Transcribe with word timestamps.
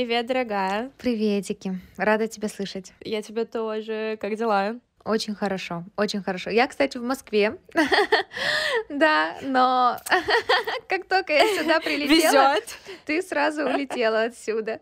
Привет, 0.00 0.24
дорогая. 0.24 0.90
Приветики. 0.96 1.78
Рада 1.98 2.26
тебя 2.26 2.48
слышать. 2.48 2.94
Я 3.02 3.20
тебя 3.20 3.44
тоже. 3.44 4.16
Как 4.18 4.34
дела? 4.34 4.76
Очень 5.04 5.34
хорошо, 5.34 5.84
очень 5.96 6.22
хорошо. 6.22 6.50
Я, 6.50 6.66
кстати, 6.66 6.98
в 6.98 7.02
Москве, 7.02 7.56
да, 8.90 9.36
но 9.42 9.96
как 10.88 11.06
только 11.06 11.32
я 11.32 11.46
сюда 11.58 11.80
прилетела, 11.80 12.54
Везет. 12.54 12.76
ты 13.06 13.22
сразу 13.22 13.64
улетела 13.64 14.24
отсюда. 14.24 14.80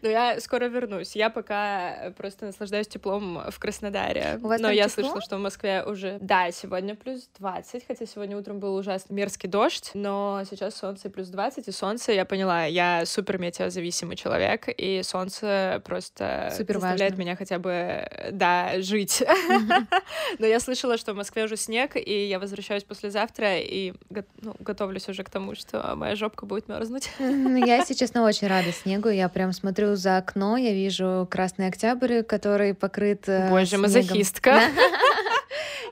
Но 0.00 0.08
я 0.08 0.40
скоро 0.40 0.64
вернусь. 0.66 1.14
Я 1.14 1.28
пока 1.28 2.12
просто 2.16 2.46
наслаждаюсь 2.46 2.88
теплом 2.88 3.42
в 3.50 3.58
Краснодаре. 3.58 4.38
У 4.42 4.48
вас 4.48 4.60
Но 4.60 4.70
я 4.70 4.88
тепло? 4.88 5.02
слышала, 5.02 5.20
что 5.20 5.36
в 5.36 5.40
Москве 5.40 5.84
уже... 5.84 6.18
Да, 6.20 6.50
сегодня 6.52 6.94
плюс 6.94 7.28
20, 7.38 7.86
хотя 7.86 8.06
сегодня 8.06 8.38
утром 8.38 8.60
был 8.60 8.74
ужасно 8.74 9.12
мерзкий 9.14 9.48
дождь, 9.48 9.90
но 9.94 10.42
сейчас 10.48 10.74
солнце 10.76 11.10
плюс 11.10 11.28
20, 11.28 11.68
и 11.68 11.72
солнце, 11.72 12.12
я 12.12 12.24
поняла, 12.24 12.64
я 12.64 13.04
супер 13.04 13.38
метеозависимый 13.38 14.16
человек, 14.16 14.68
и 14.68 15.02
солнце 15.02 15.82
просто 15.84 16.52
Супер 16.56 16.78
заставляет 16.78 17.18
меня 17.18 17.36
хотя 17.36 17.58
бы, 17.58 18.08
да, 18.32 18.80
жить. 18.80 19.22
Но 20.38 20.46
я 20.46 20.60
слышала, 20.60 20.96
что 20.96 21.12
в 21.12 21.16
Москве 21.16 21.44
уже 21.44 21.56
снег, 21.56 21.96
и 21.96 22.26
я 22.28 22.38
возвращаюсь 22.38 22.84
послезавтра, 22.84 23.58
и 23.58 23.92
ну, 24.40 24.54
готовлюсь 24.58 25.08
уже 25.08 25.22
к 25.24 25.30
тому, 25.30 25.54
что 25.54 25.94
моя 25.96 26.16
жопка 26.16 26.46
будет 26.46 26.68
мерзнуть. 26.68 27.10
Ну, 27.18 27.56
Я, 27.64 27.76
если 27.76 27.94
честно, 27.94 28.24
очень 28.24 28.48
рада 28.48 28.72
снегу. 28.72 29.08
Я 29.08 29.28
прям 29.28 29.52
смотрю 29.52 29.96
за 29.96 30.18
окно, 30.18 30.56
я 30.56 30.72
вижу 30.72 31.26
красный 31.30 31.68
октябрь, 31.68 32.22
который 32.22 32.74
покрыт 32.74 33.28
э, 33.28 33.48
Боже, 33.48 33.66
снегом. 33.66 33.82
мазохистка. 33.82 34.60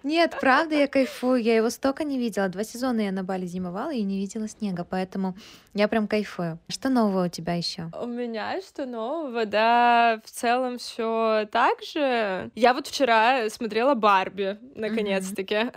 Нет, 0.03 0.37
правда, 0.41 0.77
я 0.77 0.87
кайфую. 0.87 1.43
Я 1.43 1.57
его 1.57 1.71
столько 1.71 2.05
не 2.05 2.19
видела. 2.19 2.49
Два 2.49 2.63
сезона 2.65 3.01
я 3.01 3.13
на 3.13 3.25
Бали 3.25 3.47
зимовала 3.47 3.93
и 3.93 4.03
не 4.03 4.19
видела 4.19 4.49
снега, 4.49 4.85
поэтому 4.89 5.37
я 5.75 5.89
прям 5.89 6.07
кайфую. 6.07 6.59
Что 6.69 6.89
нового 6.89 7.27
у 7.27 7.29
тебя 7.29 7.55
еще? 7.55 7.91
У 8.01 8.07
меня 8.07 8.61
что 8.61 8.87
нового? 8.87 9.45
Да, 9.45 10.21
в 10.25 10.31
целом 10.31 10.79
все 10.79 11.49
так 11.51 11.83
же. 11.83 12.51
Я 12.55 12.75
вот 12.75 12.87
вчера 12.87 13.48
смотрела 13.51 13.95
Барби, 13.95 14.59
наконец-таки. 14.75 15.71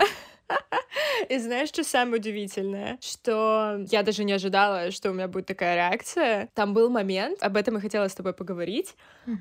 И 1.29 1.37
знаешь, 1.37 1.69
что 1.69 1.83
самое 1.83 2.19
удивительное? 2.19 2.97
Что 3.01 3.85
я 3.89 4.03
даже 4.03 4.23
не 4.23 4.33
ожидала, 4.33 4.91
что 4.91 5.11
у 5.11 5.13
меня 5.13 5.27
будет 5.27 5.45
такая 5.45 5.75
реакция. 5.75 6.49
Там 6.53 6.73
был 6.73 6.89
момент, 6.89 7.41
об 7.41 7.57
этом 7.57 7.75
я 7.75 7.81
хотела 7.81 8.07
с 8.07 8.15
тобой 8.15 8.33
поговорить. 8.33 8.95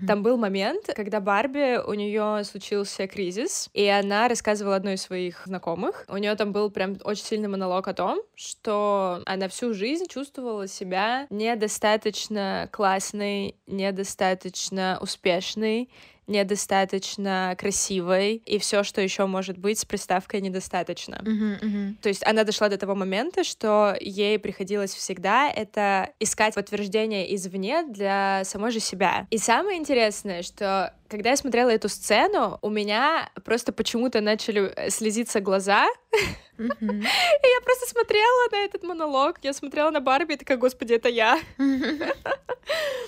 Там 0.06 0.22
был 0.22 0.36
момент, 0.36 0.90
когда 0.94 1.20
Барби, 1.20 1.78
у 1.78 1.94
нее 1.94 2.44
случился 2.44 3.06
кризис, 3.06 3.70
и 3.72 3.86
она 3.86 4.28
рассказывала 4.28 4.76
одной 4.76 4.94
из 4.94 5.02
своих 5.02 5.42
знакомых. 5.46 6.04
У 6.08 6.16
нее 6.16 6.34
там 6.34 6.52
был 6.52 6.70
прям 6.70 6.98
очень 7.02 7.24
сильный 7.24 7.48
монолог 7.48 7.88
о 7.88 7.94
том, 7.94 8.20
что 8.34 9.22
она 9.26 9.48
всю 9.48 9.72
жизнь 9.72 10.06
чувствовала 10.08 10.66
себя 10.68 11.26
недостаточно 11.30 12.68
классной, 12.70 13.56
недостаточно 13.66 14.98
успешной, 15.00 15.88
недостаточно 16.26 17.54
красивой, 17.58 18.42
и 18.46 18.58
все, 18.58 18.82
что 18.82 19.00
еще 19.00 19.26
может 19.26 19.58
быть 19.58 19.78
с 19.78 19.84
приставкой 19.84 20.40
недостаточно. 20.40 21.20
Мгм, 21.24 21.58
мгм. 21.60 21.98
То 22.02 22.08
есть 22.08 22.24
она 22.26 22.44
дошла 22.44 22.68
до 22.68 22.76
того 22.78 22.94
момента, 22.94 23.44
что 23.44 23.96
ей 24.00 24.38
приходилось 24.38 24.94
всегда 24.94 25.50
это 25.50 26.10
искать 26.20 26.54
подтверждение 26.54 27.34
извне 27.34 27.84
для 27.84 28.42
самой 28.44 28.70
же 28.70 28.80
себя. 28.80 29.26
И 29.30 29.38
самое 29.38 29.78
интересное, 29.78 30.42
что 30.42 30.94
когда 31.10 31.30
я 31.30 31.36
смотрела 31.36 31.70
эту 31.70 31.88
сцену, 31.88 32.58
у 32.62 32.70
меня 32.70 33.28
просто 33.44 33.72
почему-то 33.72 34.20
начали 34.20 34.72
э, 34.76 34.90
слезиться 34.90 35.40
глаза, 35.40 35.86
и 36.58 36.62
я 36.62 37.60
просто 37.64 37.86
смотрела 37.88 38.48
на 38.52 38.56
этот 38.64 38.82
монолог, 38.84 39.36
я 39.42 39.52
смотрела 39.52 39.90
на 39.90 40.00
Барби 40.00 40.34
и 40.34 40.36
такая, 40.36 40.58
господи, 40.58 40.94
это 40.94 41.08
я. 41.08 41.40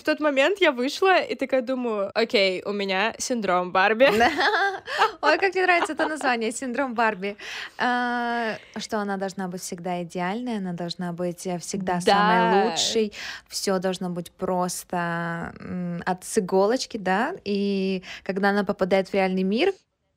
В 0.00 0.04
тот 0.04 0.18
момент 0.18 0.58
я 0.60 0.72
вышла 0.72 1.20
и 1.20 1.36
такая 1.36 1.62
думаю, 1.62 2.10
окей, 2.14 2.62
у 2.64 2.72
меня 2.72 3.14
синдром 3.18 3.70
Барби. 3.70 4.06
Ой, 5.22 5.38
как 5.38 5.54
мне 5.54 5.62
нравится 5.62 5.92
это 5.92 6.08
название, 6.08 6.50
синдром 6.50 6.94
Барби. 6.94 7.36
А, 7.78 8.56
Что 8.78 8.98
она 8.98 9.16
должна 9.16 9.46
быть 9.46 9.62
всегда 9.62 10.02
идеальной, 10.02 10.56
она 10.56 10.72
должна 10.72 11.12
быть 11.12 11.46
э, 11.46 11.58
всегда 11.58 12.00
Да. 12.04 12.12
самой 12.12 12.70
лучшей, 12.70 13.12
все 13.48 13.78
должно 13.78 14.08
быть 14.10 14.32
просто 14.32 15.54
от 16.04 16.24
с 16.24 16.38
иголочки, 16.38 16.96
да, 16.96 17.34
и 17.44 17.91
когда 18.22 18.50
она 18.50 18.64
попадает 18.64 19.08
в 19.08 19.14
реальный 19.14 19.42
мир, 19.42 19.72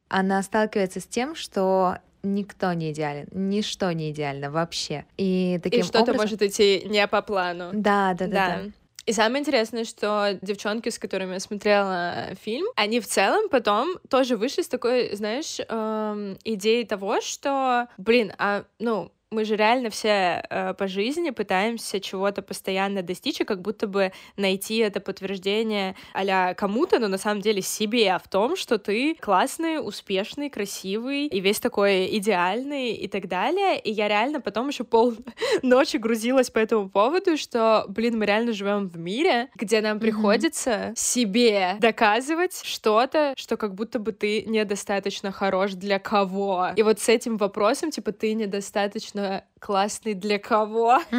она 0.07 0.41
сталкивается 0.43 0.99
с 0.99 1.05
тем, 1.05 1.35
что 1.35 1.97
никто 2.23 2.71
не 2.73 2.91
идеален, 2.91 3.27
ничто 3.31 3.91
не 3.91 4.11
идеально 4.11 4.49
вообще. 4.51 5.05
И 5.17 5.59
таким 5.61 5.81
И 5.81 5.83
что-то 5.83 6.01
образом- 6.01 6.21
может 6.21 6.41
идти 6.41 6.83
не 6.85 7.05
по 7.07 7.21
плану. 7.21 7.69
Да, 7.73 8.13
да, 8.17 8.27
да, 8.27 8.31
да. 8.47 8.61
И 9.05 9.13
самое 9.13 9.41
интересное, 9.41 9.85
что 9.85 10.37
девчонки, 10.41 10.89
с 10.89 10.97
которыми 10.97 11.33
я 11.33 11.39
смотрела 11.39 12.29
фильм, 12.43 12.65
они 12.75 12.99
в 12.99 13.05
целом 13.07 13.49
потом 13.49 13.99
тоже 14.09 14.35
вышли 14.35 14.63
с 14.63 14.67
такой, 14.67 15.15
знаешь, 15.15 15.57
эм, 15.67 16.37
идеей 16.43 16.85
того, 16.85 17.21
что, 17.21 17.87
блин, 17.99 18.33
а, 18.39 18.63
ну, 18.79 19.11
мы 19.35 19.43
же 19.43 19.57
реально 19.57 19.89
все 19.89 20.45
э, 20.49 20.73
по 20.73 20.87
жизни 20.87 21.29
пытаемся 21.31 21.99
чего-то 21.99 22.41
постоянно 22.41 23.01
достичь, 23.01 23.41
и 23.41 23.43
как 23.43 23.61
будто 23.61 23.85
бы 23.85 24.13
найти 24.37 24.77
это 24.77 25.01
подтверждение 25.01 25.95
а 26.13 26.53
кому-то, 26.53 26.99
но 26.99 27.09
на 27.09 27.17
самом 27.17 27.41
деле 27.41 27.61
себе 27.61 28.17
в 28.23 28.29
том, 28.29 28.55
что 28.55 28.77
ты 28.77 29.15
классный, 29.15 29.85
успешный, 29.85 30.49
красивый 30.49 31.27
и 31.27 31.39
весь 31.41 31.59
такой 31.59 32.17
идеальный 32.17 32.93
и 32.93 33.07
так 33.09 33.27
далее. 33.27 33.77
И 33.79 33.91
я 33.91 34.07
реально 34.07 34.39
потом 34.39 34.69
еще 34.69 34.85
пол 34.85 35.13
ночи 35.61 35.97
грузилась 35.97 36.49
по 36.49 36.59
этому 36.59 36.89
поводу, 36.89 37.35
что, 37.35 37.85
блин, 37.89 38.17
мы 38.17 38.25
реально 38.25 38.53
живем 38.53 38.87
в 38.87 38.97
мире, 38.97 39.49
где 39.55 39.81
нам 39.81 39.99
приходится 39.99 40.93
себе 40.95 41.75
доказывать 41.79 42.61
что-то, 42.63 43.33
что 43.35 43.57
как 43.57 43.75
будто 43.75 43.99
бы 43.99 44.13
ты 44.13 44.43
недостаточно 44.43 45.33
хорош 45.33 45.73
для 45.73 45.99
кого. 45.99 46.69
И 46.77 46.83
вот 46.83 46.99
с 47.01 47.09
этим 47.09 47.35
вопросом, 47.35 47.91
типа, 47.91 48.13
ты 48.13 48.33
недостаточно 48.33 49.24
классный 49.59 50.13
для 50.13 50.39
кого? 50.39 50.99
Ты 51.11 51.17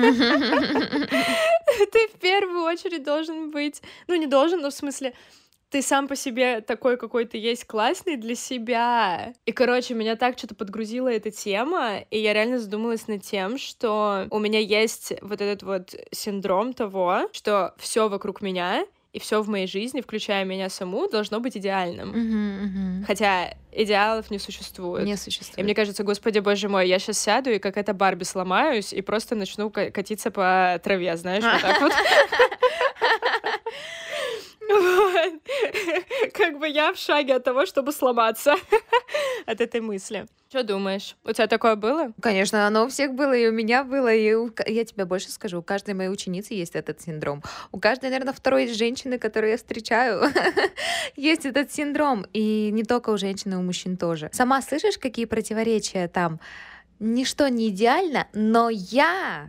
в 2.09 2.19
первую 2.21 2.62
очередь 2.62 3.03
должен 3.03 3.50
быть, 3.50 3.83
ну 4.09 4.15
не 4.15 4.27
должен, 4.27 4.61
но 4.61 4.71
в 4.71 4.75
смысле, 4.75 5.15
ты 5.71 5.83
сам 5.83 6.06
по 6.09 6.16
себе 6.16 6.61
такой, 6.61 6.97
какой 6.97 7.25
ты 7.25 7.39
есть, 7.39 7.66
классный 7.66 8.16
для 8.16 8.34
себя. 8.34 9.34
И, 9.47 9.53
короче, 9.53 9.95
меня 9.95 10.16
так 10.16 10.39
что-то 10.39 10.55
подгрузила 10.55 11.09
эта 11.09 11.31
тема, 11.31 11.99
и 12.11 12.19
я 12.19 12.33
реально 12.33 12.59
задумалась 12.59 13.09
над 13.09 13.22
тем, 13.22 13.59
что 13.59 14.27
у 14.31 14.39
меня 14.39 14.61
есть 14.61 15.12
вот 15.22 15.41
этот 15.41 15.62
вот 15.65 15.95
синдром 16.12 16.72
того, 16.72 17.28
что 17.33 17.75
все 17.78 18.09
вокруг 18.09 18.41
меня 18.41 18.87
и 19.16 19.19
все 19.19 19.41
в 19.41 19.49
моей 19.49 19.66
жизни, 19.66 20.03
включая 20.03 20.44
меня 20.44 20.69
саму, 20.69 21.09
должно 21.09 21.41
быть 21.41 21.56
идеальным. 21.56 22.09
Мгм, 22.10 22.65
мгм. 22.66 23.04
Хотя 23.06 23.54
идеалов 23.72 24.31
не 24.31 24.38
существует. 24.38 25.06
Не 25.06 25.15
И 25.15 25.16
существует. 25.16 25.65
мне 25.65 25.75
кажется, 25.75 26.04
господи 26.04 26.38
боже 26.41 26.69
мой, 26.69 26.87
я 26.87 26.99
сейчас 26.99 27.19
сяду 27.19 27.50
и 27.50 27.59
как 27.59 27.78
эта 27.78 27.94
Барби 27.94 28.25
сломаюсь 28.25 28.93
и 28.93 29.00
просто 29.00 29.34
начну 29.34 29.71
ка- 29.71 29.91
катиться 29.91 30.31
по 30.31 30.78
траве, 30.84 31.16
знаешь, 31.16 31.43
вот 31.44 31.62
так 31.62 31.81
вот. 31.81 31.93
Вот. 34.77 36.32
Как 36.32 36.59
бы 36.59 36.69
я 36.69 36.93
в 36.93 36.99
шаге 36.99 37.37
от 37.37 37.44
того, 37.44 37.66
чтобы 37.66 37.93
сломаться 37.93 38.56
от 39.47 39.60
этой 39.60 39.81
мысли. 39.81 40.27
Что 40.49 40.62
думаешь? 40.62 41.16
У 41.25 41.32
тебя 41.32 41.47
такое 41.49 41.77
было? 41.77 42.12
Конечно, 42.21 42.66
оно 42.66 42.84
у 42.84 42.88
всех 42.88 43.15
было, 43.15 43.32
и 43.32 43.49
у 43.49 43.53
меня 43.53 43.84
было, 43.84 44.12
и 44.12 44.32
у 44.34 44.50
я 44.66 44.84
тебе 44.84 45.04
больше 45.04 45.31
скажу, 45.31 45.59
у 45.59 45.62
каждой 45.62 45.94
моей 45.94 46.09
ученицы 46.09 46.54
есть 46.54 46.77
этот 46.77 47.01
синдром. 47.01 47.42
У 47.72 47.80
каждой, 47.80 48.10
наверное, 48.10 48.33
второй 48.33 48.68
женщины, 48.68 49.18
которую 49.18 49.51
я 49.51 49.57
встречаю, 49.57 50.30
есть 51.16 51.47
этот 51.47 51.72
синдром. 51.72 52.27
И 52.33 52.71
не 52.72 52.84
только 52.84 53.10
у 53.10 53.19
женщин, 53.19 53.54
и 53.54 53.57
у 53.57 53.62
мужчин 53.62 53.97
тоже. 53.97 54.30
Сама 54.33 54.62
слышишь, 54.62 54.98
какие 54.98 55.24
противоречия 55.24 56.09
там? 56.09 56.41
Ничто 56.98 57.48
не 57.48 57.69
идеально, 57.69 58.28
но 58.33 58.71
я 58.71 59.48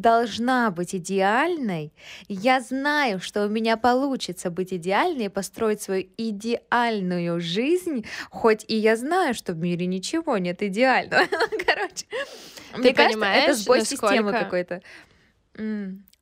должна 0.00 0.70
быть 0.70 0.94
идеальной. 0.94 1.92
Я 2.28 2.60
знаю, 2.60 3.20
что 3.20 3.46
у 3.46 3.48
меня 3.48 3.76
получится 3.76 4.50
быть 4.50 4.72
идеальной 4.72 5.26
и 5.26 5.28
построить 5.28 5.80
свою 5.82 6.06
идеальную 6.16 7.40
жизнь, 7.40 8.04
хоть 8.30 8.64
и 8.68 8.76
я 8.76 8.96
знаю, 8.96 9.34
что 9.34 9.52
в 9.52 9.58
мире 9.58 9.86
ничего 9.86 10.38
нет 10.38 10.62
идеального. 10.62 11.24
Короче, 11.66 12.06
мне 12.76 12.92
кажется, 12.92 12.94
это 12.94 13.12
понимаешь, 13.12 13.56
сбой 13.56 13.84
системы 13.84 14.32
насколько- 14.32 14.44
какой-то. 14.44 14.82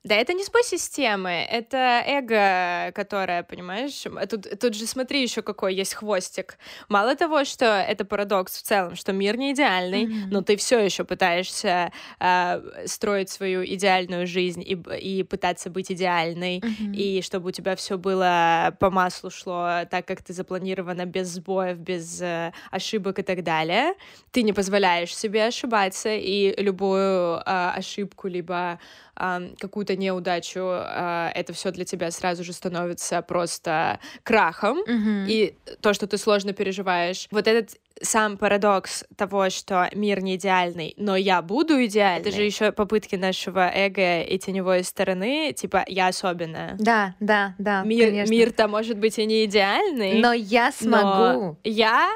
Да, 0.04 0.16
это 0.16 0.32
не 0.32 0.42
сбой 0.42 0.64
системы, 0.64 1.30
это 1.30 2.02
эго, 2.04 2.90
которое, 2.92 3.44
понимаешь, 3.44 4.04
а 4.06 4.26
тут, 4.26 4.58
тут 4.58 4.74
же 4.74 4.84
смотри 4.86 5.22
еще 5.22 5.42
какой 5.42 5.76
есть 5.76 5.94
хвостик. 5.94 6.58
Мало 6.88 7.14
того, 7.14 7.44
что 7.44 7.66
это 7.66 8.04
парадокс 8.04 8.56
в 8.58 8.62
целом, 8.62 8.96
что 8.96 9.12
мир 9.12 9.36
не 9.36 9.52
идеальный, 9.52 10.06
Мгм. 10.06 10.30
но 10.30 10.42
ты 10.42 10.56
все 10.56 10.80
еще 10.80 11.04
пытаешься 11.04 11.92
а, 12.18 12.60
строить 12.86 13.30
свою 13.30 13.64
идеальную 13.64 14.26
жизнь 14.26 14.62
и, 14.66 14.74
и 14.98 15.22
пытаться 15.22 15.70
быть 15.70 15.92
идеальной, 15.92 16.64
Мгм. 16.64 16.92
и 16.92 17.22
чтобы 17.22 17.50
у 17.50 17.52
тебя 17.52 17.76
все 17.76 17.96
было 17.96 18.76
по 18.80 18.90
маслу 18.90 19.30
шло 19.30 19.84
так, 19.88 20.04
как 20.04 20.20
ты 20.24 20.32
запланирована, 20.32 21.06
без 21.06 21.28
сбоев, 21.28 21.78
без 21.78 22.20
э, 22.20 22.52
ошибок 22.72 23.20
и 23.20 23.22
так 23.22 23.44
далее. 23.44 23.94
Ты 24.32 24.42
не 24.42 24.52
позволяешь 24.52 25.16
себе 25.16 25.46
ошибаться, 25.46 26.08
и 26.12 26.60
любую 26.60 27.40
а, 27.46 27.72
ошибку, 27.76 28.26
либо 28.26 28.80
ам, 29.24 29.54
какую-то 29.56 29.94
неудачу, 29.96 30.58
э, 30.60 31.30
это 31.34 31.52
все 31.52 31.70
для 31.70 31.84
тебя 31.84 32.10
сразу 32.10 32.42
же 32.42 32.52
становится 32.52 33.22
просто 33.22 34.00
крахом, 34.24 34.78
Мгм. 34.86 35.26
и 35.28 35.54
то, 35.80 35.94
что 35.94 36.08
ты 36.08 36.18
сложно 36.18 36.52
переживаешь. 36.52 37.28
Вот 37.30 37.46
этот 37.46 37.76
сам 38.02 38.36
парадокс 38.36 39.04
того, 39.16 39.48
что 39.50 39.88
мир 39.94 40.20
не 40.22 40.34
идеальный, 40.34 40.94
но 40.96 41.14
я 41.14 41.40
буду 41.40 41.84
идеальной, 41.84 42.20
это 42.20 42.32
же 42.36 42.42
еще 42.42 42.72
попытки 42.72 43.14
нашего 43.14 43.70
эго 43.72 44.22
и 44.22 44.38
теневой 44.38 44.82
стороны, 44.82 45.52
типа 45.52 45.84
я 45.86 46.08
особенная. 46.08 46.74
Да, 46.80 47.14
да, 47.20 47.54
да, 47.58 47.84
Мир, 47.84 48.10
мир-то 48.28 48.66
может 48.66 48.98
быть 48.98 49.18
и 49.20 49.24
не 49.26 49.44
идеальный, 49.44 50.20
Но 50.20 50.32
я 50.32 50.72
смогу. 50.72 51.04
но 51.04 51.56
я, 51.62 52.10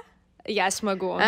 я 0.45 0.73
смогу, 0.73 1.21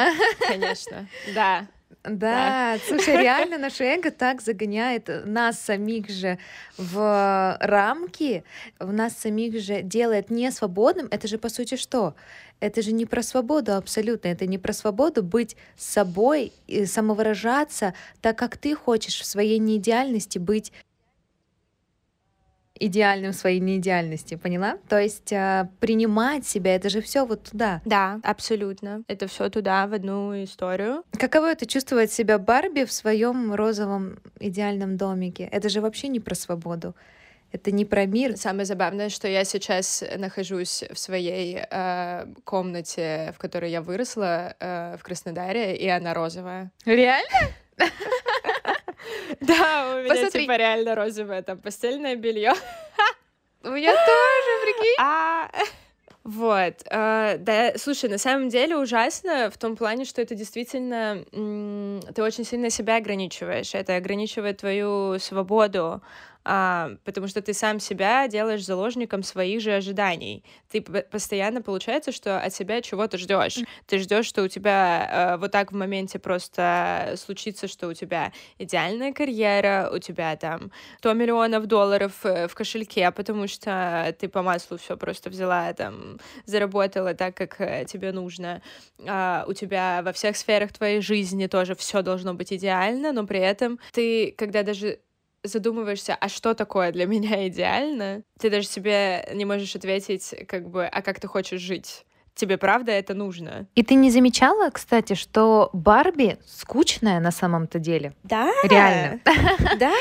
конечно, 0.48 1.06
да. 1.34 1.68
Да, 2.10 2.78
слушай, 2.88 3.16
реально 3.16 3.58
наше 3.58 3.84
эго 3.84 4.10
так 4.10 4.40
загоняет 4.40 5.08
нас 5.24 5.58
самих 5.58 6.08
же 6.08 6.38
в 6.76 7.56
рамки, 7.60 8.44
в 8.78 8.92
нас 8.92 9.16
самих 9.16 9.60
же 9.60 9.82
делает 9.82 10.30
не 10.30 10.50
свободным. 10.50 11.08
Это 11.10 11.28
же 11.28 11.38
по 11.38 11.48
сути 11.48 11.76
что? 11.76 12.14
Это 12.60 12.82
же 12.82 12.92
не 12.92 13.06
про 13.06 13.22
свободу 13.22 13.74
абсолютно, 13.74 14.28
это 14.28 14.46
не 14.46 14.58
про 14.58 14.72
свободу 14.72 15.22
быть 15.22 15.56
собой, 15.76 16.52
и 16.66 16.86
самовыражаться 16.86 17.94
так, 18.20 18.36
как 18.36 18.56
ты 18.56 18.74
хочешь 18.74 19.20
в 19.20 19.24
своей 19.24 19.58
неидеальности 19.58 20.38
быть 20.38 20.72
идеальным 22.78 23.32
в 23.32 23.36
своей 23.36 23.60
неидеальности, 23.60 24.36
поняла? 24.36 24.78
То 24.88 25.00
есть 25.00 25.32
а, 25.32 25.68
принимать 25.80 26.46
себя, 26.46 26.74
это 26.74 26.88
же 26.88 27.00
все 27.00 27.24
вот 27.24 27.44
туда. 27.44 27.80
Да, 27.84 28.20
абсолютно. 28.22 29.02
Это 29.08 29.26
все 29.26 29.48
туда, 29.48 29.86
в 29.86 29.94
одну 29.94 30.42
историю. 30.44 31.02
Каково 31.18 31.52
это 31.52 31.66
чувствовать 31.66 32.12
себя 32.12 32.38
Барби 32.38 32.84
в 32.84 32.92
своем 32.92 33.54
розовом 33.54 34.18
идеальном 34.40 34.96
домике? 34.96 35.48
Это 35.50 35.68
же 35.68 35.80
вообще 35.80 36.08
не 36.08 36.20
про 36.20 36.34
свободу. 36.34 36.94
Это 37.50 37.70
не 37.70 37.84
про 37.84 38.04
мир. 38.04 38.36
Самое 38.36 38.66
забавное, 38.66 39.08
что 39.08 39.26
я 39.26 39.44
сейчас 39.44 40.04
нахожусь 40.16 40.84
в 40.92 40.98
своей 40.98 41.60
э, 41.70 42.26
комнате, 42.44 43.32
в 43.34 43.38
которой 43.38 43.70
я 43.70 43.80
выросла, 43.80 44.54
э, 44.60 44.96
в 44.98 45.02
Краснодаре, 45.02 45.74
и 45.76 45.88
она 45.88 46.12
розовая. 46.12 46.70
Реально? 46.84 47.38
Да, 49.40 49.94
у 49.94 49.98
меня 50.00 50.08
Посмотри. 50.08 50.42
типа 50.42 50.56
реально 50.56 50.94
розовое 50.94 51.42
там 51.42 51.58
постельное 51.58 52.16
белье. 52.16 52.52
У 53.62 53.70
меня 53.70 53.90
тоже, 53.92 54.62
прикинь. 54.64 54.94
А, 55.00 55.50
Вот, 56.24 56.74
э, 56.90 57.36
да, 57.38 57.72
слушай, 57.76 58.08
на 58.08 58.18
самом 58.18 58.50
деле 58.50 58.76
ужасно 58.76 59.50
в 59.50 59.58
том 59.58 59.76
плане, 59.76 60.04
что 60.04 60.20
это 60.22 60.34
действительно 60.34 61.24
ты 62.14 62.22
очень 62.22 62.44
сильно 62.44 62.70
себя 62.70 62.96
ограничиваешь, 62.96 63.74
это 63.74 63.96
ограничивает 63.96 64.58
твою 64.58 65.18
свободу, 65.18 66.02
а, 66.50 66.96
потому 67.04 67.28
что 67.28 67.42
ты 67.42 67.52
сам 67.52 67.78
себя 67.78 68.26
делаешь 68.26 68.64
заложником 68.64 69.22
своих 69.22 69.60
же 69.60 69.74
ожиданий. 69.74 70.42
Ты 70.70 70.80
постоянно 70.80 71.60
получается, 71.60 72.10
что 72.10 72.40
от 72.40 72.54
себя 72.54 72.80
чего-то 72.80 73.18
ждешь. 73.18 73.58
Ты 73.86 73.98
ждешь, 73.98 74.24
что 74.24 74.42
у 74.42 74.48
тебя 74.48 75.34
э, 75.34 75.36
вот 75.36 75.52
так 75.52 75.72
в 75.72 75.74
моменте 75.74 76.18
просто 76.18 77.16
случится, 77.18 77.68
что 77.68 77.88
у 77.88 77.92
тебя 77.92 78.32
идеальная 78.56 79.12
карьера, 79.12 79.90
у 79.92 79.98
тебя 79.98 80.36
там 80.36 80.72
100 81.00 81.12
миллионов 81.12 81.66
долларов 81.66 82.12
э, 82.24 82.48
в 82.48 82.54
кошельке, 82.54 83.10
потому 83.10 83.46
что 83.46 84.16
ты 84.18 84.26
по 84.26 84.40
маслу 84.40 84.78
все 84.78 84.96
просто 84.96 85.28
взяла, 85.28 85.74
там, 85.74 86.18
заработала 86.46 87.12
так, 87.12 87.36
как 87.36 87.60
э, 87.60 87.84
тебе 87.86 88.10
нужно. 88.12 88.62
А, 89.06 89.44
у 89.46 89.52
тебя 89.52 90.00
во 90.02 90.14
всех 90.14 90.34
сферах 90.34 90.72
твоей 90.72 91.02
жизни 91.02 91.46
тоже 91.46 91.74
все 91.74 92.00
должно 92.00 92.32
быть 92.32 92.54
идеально, 92.54 93.12
но 93.12 93.26
при 93.26 93.40
этом 93.40 93.78
ты, 93.92 94.32
когда 94.32 94.62
даже 94.62 95.00
задумываешься, 95.44 96.14
а 96.14 96.28
что 96.28 96.54
такое 96.54 96.92
для 96.92 97.06
меня 97.06 97.48
идеально, 97.48 98.24
ты 98.38 98.50
даже 98.50 98.66
себе 98.66 99.28
не 99.34 99.44
можешь 99.44 99.76
ответить, 99.76 100.34
как 100.48 100.68
бы, 100.70 100.86
а 100.86 101.02
как 101.02 101.20
ты 101.20 101.28
хочешь 101.28 101.60
жить? 101.60 102.04
Тебе 102.38 102.56
правда 102.56 102.92
это 102.92 103.14
нужно? 103.14 103.66
И 103.74 103.82
ты 103.82 103.94
не 103.94 104.12
замечала, 104.12 104.70
кстати, 104.70 105.14
что 105.14 105.70
Барби 105.72 106.38
скучная 106.46 107.18
на 107.18 107.32
самом-то 107.32 107.80
деле? 107.80 108.14
Да. 108.22 108.52
Реально. 108.62 109.20
Да. 109.78 109.92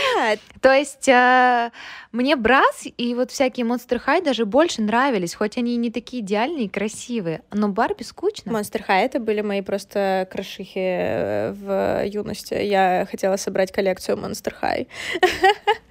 То 0.61 0.71
есть 0.71 1.07
э, 1.09 1.71
мне 2.11 2.35
Брас 2.35 2.83
и 2.85 3.15
вот 3.15 3.31
всякие 3.31 3.65
Monster 3.65 3.99
High 4.05 4.23
даже 4.23 4.45
больше 4.45 4.83
нравились, 4.83 5.33
хоть 5.33 5.57
они 5.57 5.73
и 5.73 5.77
не 5.77 5.89
такие 5.89 6.21
идеальные 6.21 6.65
и 6.65 6.69
красивые, 6.69 7.41
но 7.51 7.69
Барби 7.69 8.03
скучно. 8.03 8.51
Monster 8.51 8.85
High 8.87 9.05
это 9.05 9.19
были 9.19 9.41
мои 9.41 9.61
просто 9.61 10.27
крашихи 10.31 10.79
э, 10.79 11.51
в 11.53 12.05
юности. 12.05 12.53
Я 12.53 13.07
хотела 13.09 13.37
собрать 13.37 13.71
коллекцию 13.71 14.17
Monster 14.17 14.53
High. 14.61 14.87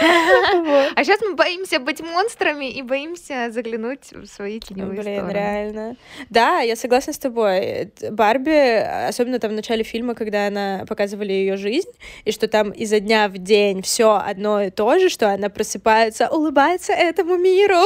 А 0.00 1.04
сейчас 1.04 1.20
мы 1.20 1.34
боимся 1.34 1.78
быть 1.78 2.00
монстрами 2.00 2.70
и 2.70 2.82
боимся 2.82 3.50
заглянуть 3.50 4.12
в 4.12 4.26
свои 4.26 4.60
теневые 4.60 5.00
Блин, 5.00 5.14
стороны. 5.16 5.32
реально. 5.32 5.96
Да, 6.30 6.60
я 6.60 6.76
согласна 6.76 7.12
с 7.12 7.18
тобой. 7.18 7.92
Барби, 8.10 9.06
особенно 9.08 9.38
там 9.38 9.50
в 9.52 9.54
начале 9.54 9.84
фильма, 9.84 10.14
когда 10.14 10.46
она 10.46 10.84
показывали 10.88 11.32
ее 11.32 11.56
жизнь, 11.56 11.90
и 12.24 12.32
что 12.32 12.48
там 12.48 12.70
изо 12.70 13.00
дня 13.00 13.28
в 13.28 13.38
день 13.38 13.82
все 13.82 14.16
одно 14.16 14.62
и 14.62 14.70
то 14.70 14.98
же, 14.98 15.08
что 15.08 15.28
она 15.32 15.48
просыпается, 15.48 16.28
улыбается 16.28 16.92
этому 16.92 17.36
миру, 17.36 17.80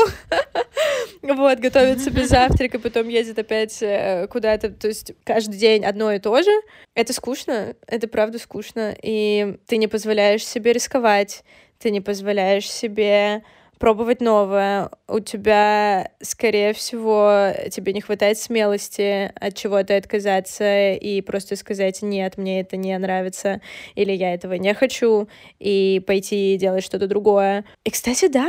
вот, 1.23 1.59
готовит 1.59 2.01
себе 2.01 2.25
завтрак, 2.27 2.75
и 2.75 2.79
потом 2.79 3.09
едет 3.09 3.39
опять 3.39 3.83
э, 3.83 4.27
куда-то, 4.29 4.71
то 4.71 4.89
есть 4.89 5.13
каждый 5.25 5.57
день 5.57 5.85
одно 5.85 6.13
и 6.13 6.19
то 6.19 6.43
же. 6.43 6.51
Это 6.95 7.13
скучно, 7.13 7.75
это 7.87 8.07
правда 8.07 8.39
скучно, 8.39 8.95
и 9.03 9.57
ты 9.67 9.79
не 9.79 9.89
позволяешь 9.89 10.47
себе 10.47 10.73
рисковать, 10.73 11.43
ты 11.85 11.91
не 11.91 12.01
позволяешь 12.01 12.71
себе 12.71 13.43
пробовать 13.79 14.23
новое. 14.23 14.89
У 15.07 15.21
тебя, 15.21 16.13
скорее 16.23 16.73
всего, 16.73 17.51
тебе 17.71 17.93
не 17.93 18.01
хватает 18.01 18.39
смелости 18.39 19.31
от 19.39 19.55
чего-то 19.55 19.95
отказаться 19.95 20.93
и 20.93 21.21
просто 21.21 21.57
сказать 21.57 22.01
«нет, 22.01 22.39
мне 22.39 22.61
это 22.61 22.79
не 22.79 22.97
нравится» 22.97 23.61
или 23.97 24.13
«я 24.13 24.33
этого 24.33 24.55
не 24.55 24.73
хочу» 24.73 25.29
и 25.59 26.03
пойти 26.07 26.57
делать 26.57 26.85
что-то 26.85 27.07
другое. 27.07 27.67
И, 27.85 27.91
кстати, 27.91 28.29
да, 28.29 28.49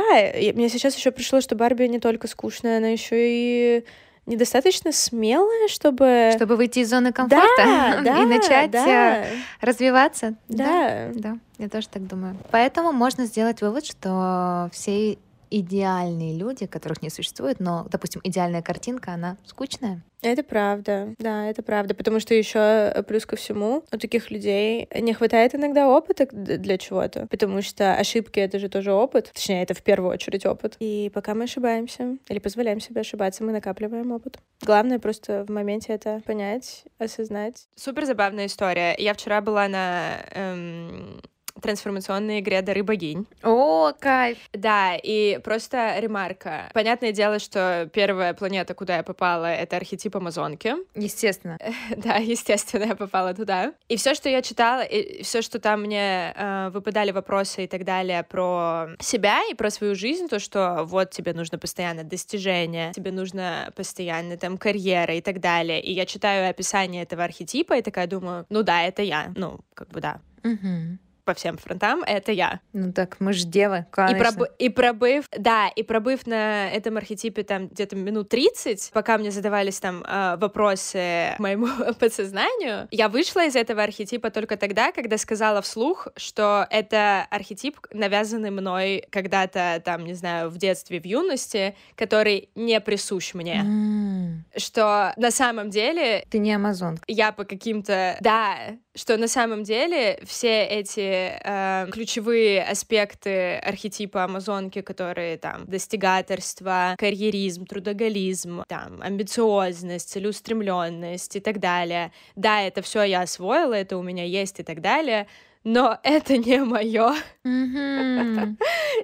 мне 0.54 0.70
сейчас 0.70 0.96
еще 0.96 1.10
пришло, 1.10 1.42
что 1.42 1.56
Барби 1.56 1.84
не 1.88 1.98
только 1.98 2.28
скучная, 2.28 2.78
она 2.78 2.88
еще 2.88 3.16
и 3.18 3.84
недостаточно 4.26 4.92
смелая, 4.92 5.68
чтобы... 5.68 6.32
Чтобы 6.34 6.56
выйти 6.56 6.80
из 6.80 6.90
зоны 6.90 7.12
комфорта 7.12 7.46
Да, 7.56 8.00
да, 8.04 8.22
и 8.22 8.26
начать 8.26 8.70
да. 8.70 9.24
э, 9.24 9.26
развиваться. 9.60 10.34
Да. 10.48 11.10
Да, 11.14 11.38
я 11.58 11.68
тоже 11.68 11.88
так 11.88 12.06
думаю. 12.06 12.36
Поэтому 12.50 12.92
можно 12.92 13.26
сделать 13.26 13.60
вывод, 13.62 13.86
что 13.86 14.68
все 14.72 15.18
идеальные 15.50 16.36
люди, 16.36 16.66
которых 16.66 17.02
не 17.02 17.10
существует, 17.10 17.60
но, 17.60 17.86
допустим, 17.90 18.20
идеальная 18.24 18.62
картинка, 18.62 19.12
она 19.12 19.36
скучная. 19.44 20.02
Это 20.22 20.42
правда, 20.42 21.14
да, 21.18 21.48
это 21.48 21.62
правда, 21.62 21.94
потому 21.94 22.20
что 22.20 22.34
еще 22.34 23.04
плюс 23.06 23.26
ко 23.26 23.36
всему 23.36 23.84
у 23.92 23.98
таких 23.98 24.30
людей 24.30 24.88
не 24.98 25.12
хватает 25.12 25.54
иногда 25.54 25.88
опыта 25.88 26.26
для 26.26 26.78
чего-то, 26.78 27.26
потому 27.26 27.62
что 27.62 27.94
ошибки 27.94 28.40
это 28.40 28.58
же 28.58 28.68
тоже 28.68 28.92
опыт, 28.92 29.30
точнее 29.34 29.62
это 29.62 29.74
в 29.74 29.82
первую 29.82 30.10
очередь 30.10 30.46
опыт. 30.46 30.76
И 30.80 31.10
пока 31.14 31.34
мы 31.34 31.44
ошибаемся 31.44 32.16
или 32.28 32.38
позволяем 32.38 32.80
себе 32.80 33.02
ошибаться, 33.02 33.44
мы 33.44 33.52
накапливаем 33.52 34.10
опыт. 34.10 34.38
Главное 34.62 34.98
просто 34.98 35.44
в 35.44 35.50
моменте 35.50 35.92
это 35.92 36.22
понять, 36.26 36.84
осознать. 36.98 37.68
Супер 37.76 38.06
забавная 38.06 38.46
история. 38.46 38.94
Я 38.98 39.14
вчера 39.14 39.40
была 39.40 39.68
на 39.68 40.18
эм, 40.32 41.20
трансформационной 41.60 42.40
игре 42.40 42.62
«Дары 42.62 42.82
богинь». 42.82 43.26
О, 43.42 43.92
кайф! 43.98 44.38
Да, 44.52 44.96
и 44.96 45.38
просто 45.42 45.98
ремарка. 45.98 46.70
Понятное 46.74 47.12
дело, 47.12 47.38
что 47.38 47.88
первая 47.92 48.34
планета, 48.34 48.74
куда 48.74 48.96
я 48.96 49.02
попала, 49.02 49.46
это 49.46 49.76
архетип 49.76 50.16
Амазонки. 50.16 50.74
Естественно. 50.94 51.58
Да, 51.96 52.16
естественно, 52.16 52.84
я 52.84 52.94
попала 52.94 53.34
туда. 53.34 53.72
И 53.88 53.96
все, 53.96 54.14
что 54.14 54.28
я 54.28 54.42
читала, 54.42 54.82
и 54.82 55.22
все, 55.22 55.42
что 55.42 55.58
там 55.58 55.82
мне 55.82 56.32
э, 56.36 56.68
выпадали 56.70 57.10
вопросы 57.10 57.64
и 57.64 57.66
так 57.66 57.84
далее 57.84 58.22
про 58.22 58.88
себя 59.00 59.40
и 59.50 59.54
про 59.54 59.70
свою 59.70 59.94
жизнь, 59.94 60.28
то, 60.28 60.38
что 60.38 60.84
вот 60.84 61.10
тебе 61.10 61.32
нужно 61.32 61.58
постоянно 61.58 62.04
достижения, 62.04 62.92
тебе 62.92 63.12
нужно 63.12 63.72
постоянно 63.76 64.36
там 64.36 64.58
карьера 64.58 65.14
и 65.14 65.20
так 65.20 65.40
далее. 65.40 65.80
И 65.80 65.92
я 65.92 66.06
читаю 66.06 66.48
описание 66.50 67.02
этого 67.02 67.24
архетипа 67.24 67.74
и 67.74 67.82
такая 67.82 68.06
думаю, 68.06 68.46
ну 68.50 68.62
да, 68.62 68.82
это 68.82 69.02
я. 69.02 69.32
Ну, 69.36 69.60
как 69.74 69.88
бы 69.88 70.00
да. 70.00 70.20
Мгм. 70.42 70.98
По 71.26 71.34
всем 71.34 71.58
фронтам 71.58 72.04
это 72.04 72.30
я. 72.30 72.60
Ну 72.72 72.92
так, 72.92 73.16
мы 73.18 73.32
ж 73.32 73.42
девы, 73.42 73.78
И, 73.78 73.92
конечно. 73.92 74.22
пробы- 74.44 74.50
и 74.60 74.68
пробыв, 74.68 75.24
да, 75.36 75.66
и 75.66 75.82
пробыв 75.82 76.24
на 76.28 76.70
этом 76.70 76.96
архетипе 76.98 77.42
там 77.42 77.66
где-то 77.66 77.96
минут 77.96 78.28
30, 78.28 78.90
пока 78.94 79.18
мне 79.18 79.32
задавались 79.32 79.80
там 79.80 80.04
э, 80.04 80.36
вопросы 80.36 81.34
моему 81.40 81.66
подсознанию, 81.98 82.86
я 82.92 83.08
вышла 83.08 83.44
из 83.44 83.56
этого 83.56 83.82
архетипа 83.82 84.30
только 84.30 84.56
тогда, 84.56 84.92
когда 84.92 85.18
сказала 85.18 85.62
вслух, 85.62 86.06
что 86.14 86.64
это 86.70 87.26
архетип, 87.28 87.76
навязанный 87.90 88.50
мной 88.52 89.02
когда-то 89.10 89.82
там, 89.84 90.04
не 90.04 90.14
знаю, 90.14 90.48
в 90.48 90.58
детстве, 90.58 91.00
в 91.00 91.04
юности, 91.06 91.74
который 91.96 92.50
не 92.54 92.80
присущ 92.80 93.34
мне. 93.34 93.56
М, 93.66 94.44
Что 94.56 95.12
на 95.16 95.32
самом 95.32 95.70
деле 95.70 96.24
Ты 96.30 96.38
не 96.38 96.54
амазонка. 96.54 97.02
я 97.08 97.32
по 97.32 97.42
каким-то, 97.42 98.16
да, 98.20 98.76
что 98.96 99.16
на 99.18 99.28
самом 99.28 99.62
деле 99.62 100.18
все 100.24 100.64
эти 100.64 101.38
э, 101.42 101.86
ключевые 101.92 102.64
аспекты 102.64 103.56
архетипа 103.56 104.24
амазонки, 104.24 104.80
которые 104.80 105.36
там 105.36 105.66
достигаторство, 105.66 106.94
карьеризм, 106.98 107.66
трудоголизм, 107.66 108.64
там 108.66 109.00
амбициозность, 109.02 110.08
целеустремленность 110.08 111.36
и 111.36 111.40
так 111.40 111.60
далее. 111.60 112.10
Да, 112.34 112.62
это 112.62 112.82
все 112.82 113.02
я 113.02 113.20
освоила, 113.22 113.74
это 113.74 113.98
у 113.98 114.02
меня 114.02 114.24
есть 114.24 114.60
и 114.60 114.62
так 114.62 114.80
далее, 114.80 115.26
но 115.66 115.98
это 116.04 116.36
не 116.36 116.62
мое. 116.62 117.12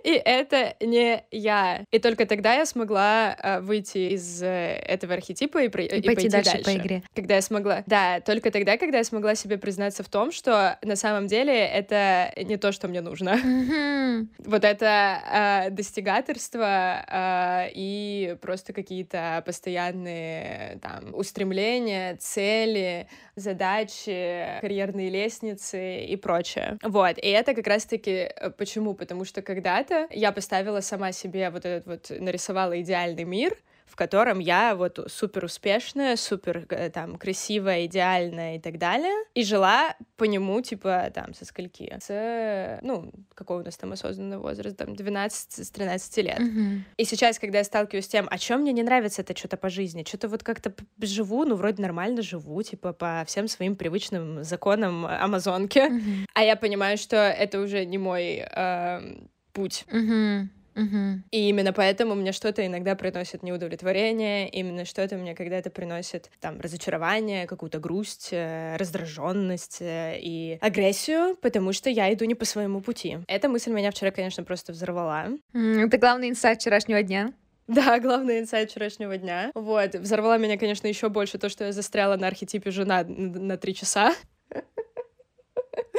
И 0.04 0.10
это 0.10 0.74
не 0.80 1.24
я. 1.30 1.84
И 1.90 1.98
только 1.98 2.24
тогда 2.24 2.54
я 2.54 2.66
смогла 2.66 3.36
а, 3.38 3.60
выйти 3.60 4.14
из 4.14 4.42
э, 4.42 4.46
этого 4.46 5.14
архетипа 5.14 5.62
и, 5.62 5.68
про- 5.68 5.82
и, 5.82 5.86
и 5.86 5.90
пойти, 5.90 6.06
пойти 6.06 6.28
дальше, 6.28 6.52
дальше 6.52 6.64
по 6.64 6.76
игре. 6.76 7.02
Когда 7.14 7.34
я 7.36 7.42
смогла. 7.42 7.82
Да, 7.86 8.20
только 8.20 8.50
тогда, 8.50 8.76
когда 8.78 8.98
я 8.98 9.04
смогла 9.04 9.34
себе 9.34 9.58
признаться 9.58 10.02
в 10.02 10.08
том, 10.08 10.32
что 10.32 10.78
на 10.82 10.96
самом 10.96 11.26
деле 11.26 11.54
это 11.54 12.32
не 12.36 12.56
то, 12.56 12.72
что 12.72 12.88
мне 12.88 13.00
нужно. 13.00 13.38
Вот 14.38 14.64
это 14.64 15.66
э, 15.66 15.70
достигаторство 15.70 17.04
э, 17.08 17.70
и 17.74 18.36
просто 18.40 18.72
какие-то 18.72 19.42
постоянные 19.46 20.78
там 20.82 21.14
устремления, 21.14 22.16
цели, 22.16 23.08
задачи, 23.36 24.58
карьерные 24.60 25.10
лестницы 25.10 26.00
и 26.04 26.16
прочее. 26.16 26.51
Вот, 26.82 27.18
и 27.18 27.28
это 27.28 27.54
как 27.54 27.66
раз-таки 27.66 28.10
э, 28.10 28.50
почему? 28.50 28.94
Потому 28.94 29.24
что 29.24 29.42
когда-то 29.42 30.06
я 30.10 30.32
поставила 30.32 30.80
сама 30.80 31.12
себе 31.12 31.50
вот 31.50 31.64
этот 31.64 31.86
вот, 31.86 32.20
нарисовала 32.20 32.80
идеальный 32.80 33.24
мир, 33.24 33.56
в 33.92 33.94
котором 33.94 34.38
я 34.38 34.74
вот 34.74 34.98
супер 35.08 35.44
успешная, 35.44 36.16
супер 36.16 36.64
э, 36.70 36.88
там 36.88 37.18
красивая, 37.18 37.84
идеальная 37.84 38.56
и 38.56 38.58
так 38.58 38.78
далее, 38.78 39.12
и 39.34 39.44
жила 39.44 39.94
по 40.16 40.24
нему, 40.24 40.62
типа, 40.62 41.10
там, 41.14 41.34
со 41.34 41.44
скольки? 41.44 41.94
С, 42.00 42.78
ну, 42.80 43.12
какой 43.34 43.58
у 43.60 43.62
нас 43.62 43.76
там 43.76 43.92
осознанный 43.92 44.38
возраст, 44.38 44.78
там, 44.78 44.96
12 44.96 45.66
с 45.66 45.70
13 45.70 46.16
лет. 46.16 46.40
Mm-hmm. 46.40 46.80
И 46.96 47.04
сейчас, 47.04 47.38
когда 47.38 47.58
я 47.58 47.64
сталкиваюсь 47.64 48.06
с 48.06 48.08
тем, 48.08 48.28
а 48.30 48.38
чем 48.38 48.62
мне 48.62 48.72
не 48.72 48.82
нравится 48.82 49.20
это 49.20 49.36
что-то 49.36 49.58
по 49.58 49.68
жизни, 49.68 50.04
что-то 50.08 50.28
вот 50.28 50.42
как-то 50.42 50.72
живу, 51.02 51.44
ну, 51.44 51.56
вроде 51.56 51.82
нормально 51.82 52.22
живу, 52.22 52.62
типа, 52.62 52.94
по 52.94 53.24
всем 53.26 53.46
своим 53.46 53.76
привычным 53.76 54.42
законам 54.42 55.04
Амазонки, 55.04 55.80
mm-hmm. 55.80 56.28
а 56.32 56.42
я 56.44 56.56
понимаю, 56.56 56.96
что 56.96 57.16
это 57.16 57.60
уже 57.60 57.84
не 57.84 57.98
мой 57.98 58.42
э, 58.42 59.18
путь. 59.52 59.84
Mm-hmm. 59.88 60.61
Угу. 60.74 61.22
И 61.30 61.48
именно 61.48 61.72
поэтому 61.72 62.14
мне 62.14 62.32
что-то 62.32 62.66
иногда 62.66 62.94
приносит 62.94 63.42
неудовлетворение, 63.42 64.48
именно 64.48 64.84
что-то 64.84 65.16
мне 65.16 65.34
когда-то 65.34 65.70
приносит 65.70 66.30
там 66.40 66.60
разочарование, 66.60 67.46
какую-то 67.46 67.78
грусть, 67.78 68.28
э, 68.32 68.76
раздраженность 68.76 69.78
э, 69.80 70.18
и 70.20 70.58
агрессию, 70.60 71.36
потому 71.40 71.72
что 71.72 71.90
я 71.90 72.12
иду 72.12 72.24
не 72.24 72.34
по 72.34 72.44
своему 72.44 72.80
пути. 72.80 73.18
Эта 73.28 73.48
мысль 73.48 73.72
меня 73.72 73.90
вчера, 73.90 74.10
конечно, 74.10 74.44
просто 74.44 74.72
взорвала. 74.72 75.28
Это 75.54 75.98
главный 75.98 76.30
инсайт 76.30 76.60
вчерашнего 76.60 77.02
дня. 77.02 77.32
Да, 77.68 77.98
главный 78.00 78.40
инсайт 78.40 78.70
вчерашнего 78.70 79.16
дня. 79.16 79.50
Вот. 79.54 79.94
Взорвала 79.94 80.36
меня, 80.36 80.58
конечно, 80.58 80.86
еще 80.86 81.08
больше 81.08 81.38
то, 81.38 81.48
что 81.48 81.64
я 81.64 81.72
застряла 81.72 82.16
на 82.16 82.26
архетипе 82.26 82.70
жена 82.70 83.04
на 83.06 83.56
три 83.56 83.74
часа. 83.74 84.14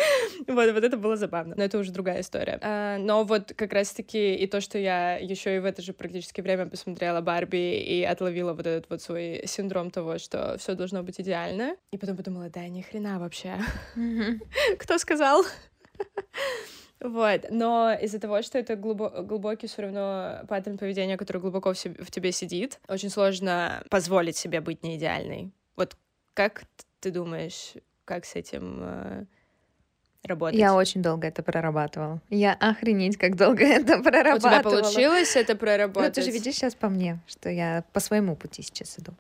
Вот, 0.48 0.74
вот 0.74 0.84
это 0.84 0.98
было 0.98 1.16
забавно. 1.16 1.56
Но 1.58 1.64
это 1.64 1.78
уже 1.78 1.92
другая 1.92 2.22
история. 2.22 2.60
А, 2.62 2.98
но 2.98 3.24
вот 3.24 3.54
как 3.56 3.74
раз-таки 3.74 4.36
и 4.36 4.48
то, 4.48 4.62
что 4.62 4.78
я 4.78 5.18
еще 5.18 5.56
и 5.56 5.60
в 5.60 5.66
это 5.66 5.82
же 5.82 5.94
практически 5.94 6.42
время 6.42 6.66
посмотрела 6.68 7.22
Барби 7.22 7.82
и 7.82 8.04
отловила 8.04 8.54
вот 8.54 8.68
этот 8.68 8.90
вот 8.90 9.02
свой 9.02 9.44
синдром 9.46 9.92
того, 9.92 10.18
что 10.18 10.58
все 10.58 10.76
должно 10.76 11.04
быть 11.04 11.20
идеально. 11.20 11.76
И 11.92 11.98
потом 11.98 12.18
подумала, 12.18 12.50
да, 12.50 12.68
ни 12.68 12.82
хрена 12.82 13.20
вообще. 13.20 13.58
Кто 14.80 14.98
сказал? 14.98 15.44
Вот, 17.04 17.48
но 17.50 17.94
из-за 18.02 18.18
того, 18.18 18.42
что 18.44 18.58
это 18.58 18.76
глубо- 18.76 19.24
глубокий 19.24 19.68
все 19.68 19.82
равно 19.82 20.46
паттерн 20.48 20.78
поведения, 20.78 21.18
который 21.18 21.42
глубоко 21.42 21.74
в, 21.74 21.78
себе, 21.78 22.02
в 22.02 22.10
тебе 22.10 22.32
сидит, 22.32 22.80
очень 22.88 23.10
сложно 23.10 23.84
позволить 23.90 24.38
себе 24.38 24.62
быть 24.62 24.84
неидеальной. 24.84 25.52
Вот 25.76 25.98
как 26.34 26.64
ты 27.02 27.12
думаешь, 27.12 27.74
как 28.06 28.24
с 28.24 28.36
этим 28.36 28.80
э, 28.82 29.26
работать? 30.24 30.60
Я 30.60 30.76
очень 30.76 31.02
долго 31.02 31.28
это 31.28 31.44
прорабатывала. 31.44 32.22
Я 32.30 32.54
охренеть, 32.54 33.18
как 33.18 33.36
долго 33.36 33.64
это 33.64 34.00
прорабатывала. 34.00 34.36
У 34.36 34.40
тебя 34.40 34.64
получилось 34.64 35.36
это 35.36 35.56
проработать? 35.56 36.10
Ну, 36.10 36.14
ты 36.14 36.22
же 36.22 36.32
видишь 36.32 36.56
сейчас 36.56 36.76
по 36.76 36.90
мне, 36.90 37.20
что 37.28 37.50
я 37.50 37.84
по 37.94 38.00
своему 38.00 38.36
пути 38.36 38.62
сейчас 38.62 38.98
иду. 39.00 39.14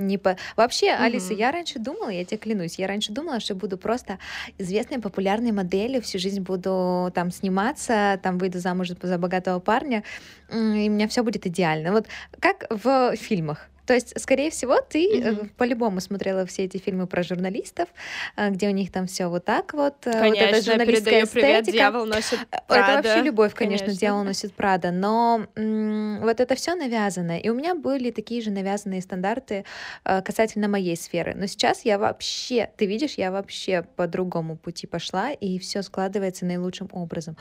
Не 0.00 0.16
по... 0.16 0.36
Вообще, 0.56 0.86
mm-hmm. 0.86 1.04
Алиса, 1.04 1.34
я 1.34 1.52
раньше 1.52 1.78
думала, 1.78 2.08
я 2.08 2.24
тебе 2.24 2.38
клянусь, 2.38 2.78
я 2.78 2.86
раньше 2.86 3.12
думала, 3.12 3.38
что 3.38 3.54
буду 3.54 3.76
просто 3.76 4.18
известной 4.56 4.98
популярной 4.98 5.52
моделью, 5.52 6.00
всю 6.00 6.18
жизнь 6.18 6.40
буду 6.40 7.12
там 7.14 7.30
сниматься, 7.30 8.18
там 8.22 8.38
выйду 8.38 8.60
замуж 8.60 8.92
за 9.02 9.18
богатого 9.18 9.60
парня, 9.60 10.02
и 10.50 10.56
у 10.88 10.90
меня 10.90 11.06
все 11.06 11.22
будет 11.22 11.46
идеально. 11.46 11.92
Вот 11.92 12.06
как 12.40 12.66
в 12.70 13.14
фильмах. 13.16 13.68
То 13.90 13.94
есть, 13.94 14.20
скорее 14.20 14.52
всего, 14.52 14.80
ты 14.80 15.18
mm-hmm. 15.18 15.50
по-любому 15.56 15.98
смотрела 15.98 16.46
все 16.46 16.62
эти 16.62 16.76
фильмы 16.76 17.08
про 17.08 17.24
журналистов, 17.24 17.88
э, 18.36 18.50
где 18.50 18.68
у 18.68 18.70
них 18.70 18.92
там 18.92 19.08
все 19.08 19.26
вот 19.26 19.44
так 19.44 19.74
вот. 19.74 19.96
Конечно, 20.04 20.28
вот 20.28 20.38
эта 20.38 20.62
журналистская 20.62 21.24
эстетика. 21.24 21.40
привет, 21.40 21.64
дьявол 21.64 22.06
носит 22.06 22.38
Прада. 22.68 22.92
Это 23.00 23.08
вообще 23.08 23.22
любовь, 23.24 23.52
конечно, 23.52 23.86
конечно. 23.86 24.00
дьявол 24.00 24.22
носит 24.22 24.52
Прада. 24.54 24.92
Но 24.92 25.44
м- 25.56 26.20
вот 26.20 26.38
это 26.38 26.54
все 26.54 26.76
навязано. 26.76 27.40
И 27.40 27.48
у 27.48 27.54
меня 27.54 27.74
были 27.74 28.12
такие 28.12 28.40
же 28.42 28.52
навязанные 28.52 29.02
стандарты 29.02 29.64
э, 30.04 30.22
касательно 30.22 30.68
моей 30.68 30.96
сферы. 30.96 31.34
Но 31.34 31.46
сейчас 31.46 31.84
я 31.84 31.98
вообще, 31.98 32.70
ты 32.76 32.86
видишь, 32.86 33.14
я 33.14 33.32
вообще 33.32 33.84
по 33.96 34.06
другому 34.06 34.56
пути 34.56 34.86
пошла, 34.86 35.32
и 35.32 35.58
все 35.58 35.82
складывается 35.82 36.46
наилучшим 36.46 36.88
образом. 36.92 37.36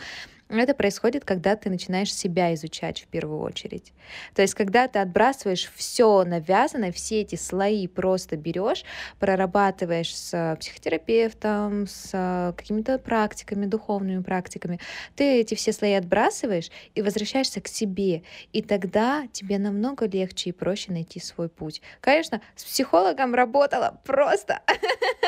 Это 0.50 0.74
происходит, 0.74 1.26
когда 1.26 1.56
ты 1.56 1.70
начинаешь 1.70 2.12
себя 2.12 2.52
изучать 2.56 3.02
в 3.02 3.08
первую 3.08 3.40
очередь. 3.42 3.94
То 4.34 4.42
есть, 4.42 4.56
когда 4.56 4.88
ты 4.88 4.98
отбрасываешь 4.98 5.72
все 5.76 6.24
навязанное, 6.24 6.92
все 6.92 7.22
эти 7.22 7.36
слои 7.36 7.86
просто 7.88 8.36
берешь, 8.36 8.84
прорабатываешь 9.20 10.16
с 10.16 10.58
психотерапевтом, 10.60 11.86
с 11.86 12.54
какими-то 12.58 12.98
практиками, 12.98 13.68
духовными 13.68 14.24
практиками, 14.24 14.80
ты 15.16 15.40
эти 15.40 15.54
все 15.54 15.72
слои 15.72 15.94
отбрасываешь 15.94 16.72
и 16.96 17.04
возвращаешься 17.04 17.62
к 17.62 17.68
себе. 17.68 18.24
И 18.52 18.64
тогда 18.64 19.28
тебе 19.32 19.60
намного 19.60 20.08
легче 20.08 20.50
и 20.50 20.54
проще 20.54 20.92
найти 20.92 21.20
свой 21.20 21.50
путь. 21.50 21.84
Конечно, 22.02 22.42
с 22.56 22.64
психологом 22.64 23.36
работала 23.36 24.02
просто 24.04 24.64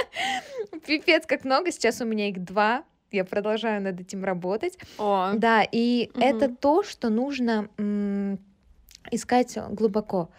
пипец 0.88 1.28
как 1.28 1.44
много. 1.44 1.72
Сейчас 1.72 2.02
у 2.02 2.06
меня 2.06 2.30
их 2.30 2.44
два 2.44 2.84
я 3.12 3.26
продолжаю 3.26 3.82
над 3.82 4.00
этим 4.00 4.24
работать. 4.24 4.78
О. 4.98 5.34
Да, 5.36 5.64
и 5.64 6.10
угу. 6.14 6.22
это 6.22 6.50
то, 6.50 6.84
что 6.84 7.10
нужно 7.10 7.70
м- 7.78 8.40
искать 9.12 9.58
глубоко. 9.70 10.30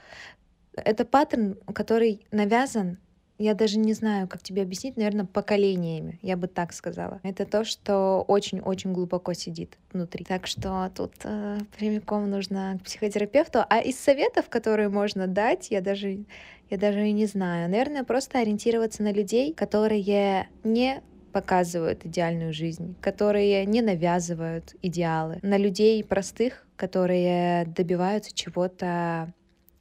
Это 0.74 1.04
паттерн, 1.04 1.56
который 1.74 2.26
навязан 2.30 2.98
я 3.42 3.54
даже 3.54 3.78
не 3.78 3.92
знаю, 3.92 4.28
как 4.28 4.42
тебе 4.42 4.62
объяснить, 4.62 4.96
наверное, 4.96 5.24
поколениями, 5.24 6.18
я 6.22 6.36
бы 6.36 6.46
так 6.46 6.72
сказала. 6.72 7.18
Это 7.24 7.44
то, 7.44 7.64
что 7.64 8.24
очень-очень 8.28 8.92
глубоко 8.92 9.32
сидит 9.32 9.78
внутри. 9.92 10.24
Так 10.24 10.46
что 10.46 10.90
тут 10.94 11.12
э, 11.24 11.58
прямиком 11.76 12.30
нужно 12.30 12.78
к 12.80 12.84
психотерапевту. 12.84 13.64
А 13.68 13.80
из 13.80 13.98
советов, 13.98 14.48
которые 14.48 14.88
можно 14.90 15.26
дать, 15.26 15.70
я 15.70 15.80
даже, 15.80 16.24
я 16.70 16.78
даже 16.78 17.08
и 17.08 17.12
не 17.12 17.26
знаю. 17.26 17.68
Наверное, 17.68 18.04
просто 18.04 18.38
ориентироваться 18.38 19.02
на 19.02 19.12
людей, 19.12 19.52
которые 19.52 20.48
не 20.62 21.02
показывают 21.32 22.04
идеальную 22.04 22.52
жизнь, 22.52 22.94
которые 23.00 23.64
не 23.66 23.82
навязывают 23.82 24.74
идеалы, 24.82 25.38
на 25.42 25.56
людей 25.56 26.02
простых, 26.04 26.66
которые 26.76 27.64
добиваются 27.66 28.34
чего-то 28.34 29.32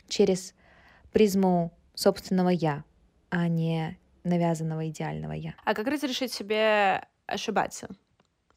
через 0.08 0.54
призму 1.12 1.72
собственного 1.94 2.50
я, 2.50 2.84
а 3.30 3.48
не 3.48 3.98
навязанного 4.24 4.90
идеального 4.90 5.34
я. 5.34 5.56
А 5.66 5.74
как 5.74 5.88
разрешить 5.88 6.32
себе 6.32 7.06
ошибаться? 7.26 7.90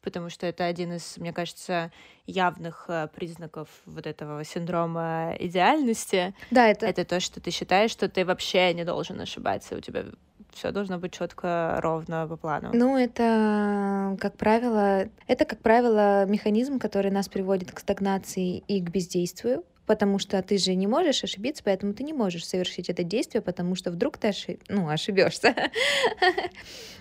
Потому 0.01 0.29
что 0.29 0.45
это 0.45 0.65
один 0.65 0.93
из, 0.93 1.17
мне 1.17 1.33
кажется, 1.33 1.91
явных 2.27 2.85
э, 2.89 3.07
признаков 3.15 3.69
вот 3.87 4.05
этого 4.05 4.43
синдрома 4.43 5.35
идеальности. 5.39 6.35
Да, 6.51 6.67
это... 6.67 6.85
Это 6.85 7.05
то, 7.05 7.19
что 7.19 7.41
ты 7.41 7.49
считаешь, 7.49 7.89
что 7.89 8.07
ты 8.07 8.23
вообще 8.23 8.71
не 8.75 8.83
должен 8.83 9.19
ошибаться. 9.19 9.75
У 9.75 9.79
тебя 9.79 10.05
все 10.55 10.71
должно 10.71 10.97
быть 10.97 11.13
четко, 11.13 11.77
ровно 11.81 12.27
по 12.27 12.37
плану. 12.37 12.71
Ну, 12.73 12.97
это, 12.97 14.17
как 14.19 14.37
правило, 14.37 15.05
это, 15.27 15.45
как 15.45 15.59
правило, 15.59 16.25
механизм, 16.25 16.79
который 16.79 17.11
нас 17.11 17.27
приводит 17.27 17.71
к 17.71 17.79
стагнации 17.79 18.63
и 18.67 18.81
к 18.81 18.89
бездействию. 18.89 19.63
Потому 19.85 20.19
что 20.19 20.41
ты 20.41 20.57
же 20.57 20.75
не 20.75 20.87
можешь 20.87 21.23
ошибиться, 21.23 21.63
поэтому 21.63 21.93
ты 21.93 22.03
не 22.03 22.13
можешь 22.13 22.45
совершить 22.45 22.89
это 22.89 23.03
действие, 23.03 23.41
потому 23.41 23.75
что 23.75 23.91
вдруг 23.91 24.17
ты 24.17 24.29
ошиб... 24.29 24.61
ну, 24.67 24.89
ошибешься. 24.89 25.55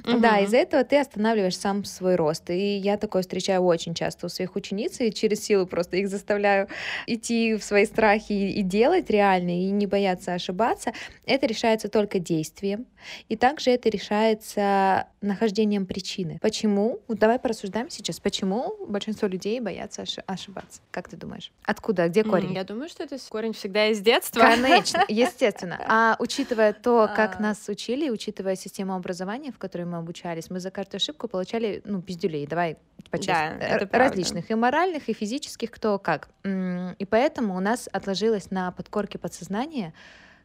Да, 0.05 0.39
из-за 0.41 0.59
этого 0.59 0.85
ты 0.85 0.99
останавливаешь 0.99 1.57
сам 1.57 1.83
свой 1.85 2.17
рост. 2.17 2.51
И 2.51 2.77
я 2.77 2.99
такое 2.99 3.23
встречаю 3.23 3.63
очень 3.63 3.95
часто 3.95 4.27
у 4.27 4.29
своих 4.29 4.55
учениц, 4.55 5.01
и 5.01 5.11
через 5.11 5.43
силу 5.43 5.67
просто 5.67 5.97
их 5.97 6.11
заставляю 6.11 6.69
идти 7.07 7.55
в 7.55 7.65
свои 7.65 7.87
страхи 7.87 8.33
и 8.33 8.63
делать 8.63 9.09
реально, 9.09 9.59
и 9.59 9.71
не 9.71 9.87
бояться 9.87 10.35
ошибаться. 10.35 10.93
Это 11.25 11.47
решается 11.47 11.89
только 11.89 12.19
действием. 12.19 12.87
И 13.29 13.37
также 13.37 13.71
это 13.71 13.89
решается 13.89 15.07
нахождением 15.21 15.87
причины. 15.87 16.39
Почему? 16.41 17.01
Вот 17.09 17.19
давай 17.19 17.39
порассуждаем 17.39 17.91
сейчас, 17.91 18.21
почему 18.21 18.75
большинство 18.87 19.29
людей 19.29 19.61
боятся 19.61 20.05
ошибаться. 20.27 20.81
Как 20.91 21.09
ты 21.09 21.17
думаешь? 21.17 21.53
Откуда? 21.63 22.09
Где 22.09 22.25
корень? 22.25 22.53
Я 22.53 22.65
думаю, 22.65 22.74
что 22.89 23.05
это 23.05 23.17
корень 23.29 23.53
всегда 23.53 23.89
из 23.89 24.01
детства. 24.01 24.41
Конечно, 24.41 25.05
естественно. 25.09 25.79
А 25.89 26.17
учитывая 26.19 26.73
то, 26.73 27.11
как 27.15 27.37
а. 27.39 27.43
нас 27.43 27.69
учили, 27.69 28.11
учитывая 28.11 28.57
систему 28.57 28.95
образования, 28.95 29.53
в 29.53 29.59
которой 29.59 29.85
мы 29.85 29.99
обучались, 29.99 30.51
мы 30.51 30.61
за 30.61 30.71
каждую 30.71 30.99
ошибку 30.99 31.29
получали, 31.29 31.83
ну, 31.85 32.03
пиздюлей, 32.03 32.47
давай 32.47 32.77
по-честному. 33.11 33.59
Да, 33.61 33.99
различных, 33.99 34.51
и 34.51 34.55
моральных, 34.55 35.09
и 35.09 35.13
физических, 35.13 35.71
кто 35.71 35.99
как. 35.99 36.29
И 36.45 37.05
поэтому 37.09 37.57
у 37.57 37.61
нас 37.61 37.89
отложилось 37.93 38.51
на 38.51 38.73
подкорке 38.73 39.19
подсознания, 39.19 39.95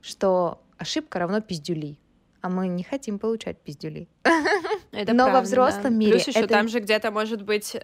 что 0.02 0.62
ошибка 0.78 1.20
равно 1.20 1.42
пиздюли 1.42 1.98
а 2.42 2.50
мы 2.50 2.68
не 2.68 2.84
хотим 2.84 3.20
получать 3.20 3.58
пиздюли. 3.60 4.08
Это 4.92 5.14
Но 5.14 5.26
правда, 5.26 5.34
во 5.34 5.42
взрослом 5.42 5.84
да. 5.84 5.90
мире... 5.90 6.12
Плюс 6.14 6.28
еще 6.28 6.40
это... 6.40 6.48
там 6.48 6.68
же 6.68 6.80
где-то 6.80 7.12
может 7.12 7.44
быть 7.44 7.78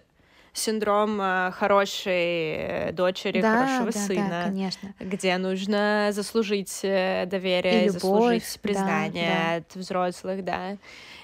синдром 0.56 1.20
э, 1.20 1.52
хорошей 1.52 2.92
дочери, 2.92 3.40
да, 3.40 3.66
хорошего 3.66 3.92
да, 3.92 3.98
сына, 3.98 4.28
да, 4.28 4.42
конечно. 4.44 4.94
где 4.98 5.36
нужно 5.38 6.08
заслужить 6.12 6.80
э, 6.82 7.26
доверие, 7.26 7.82
и 7.82 7.86
любовь, 7.86 8.02
заслужить 8.02 8.60
признание 8.60 9.28
да, 9.28 9.48
да. 9.48 9.56
от 9.56 9.74
взрослых, 9.74 10.44
да. 10.44 10.76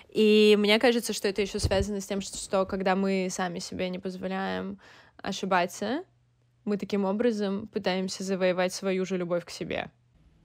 И 0.09 0.57
мне 0.59 0.79
кажется, 0.79 1.13
что 1.13 1.29
это 1.29 1.41
еще 1.41 1.59
связано 1.59 2.01
с 2.01 2.07
тем, 2.07 2.21
что, 2.21 2.37
что 2.37 2.67
когда 2.67 2.95
мы 2.95 3.29
сами 3.31 3.59
себе 3.59 3.89
не 3.89 3.99
позволяем 3.99 4.79
ошибаться, 5.17 6.05
мы 6.65 6.77
таким 6.77 7.05
образом 7.05 7.67
пытаемся 7.69 8.23
завоевать 8.23 8.73
свою 8.73 9.05
же 9.05 9.17
любовь 9.17 9.45
к 9.45 9.51
себе. 9.51 9.91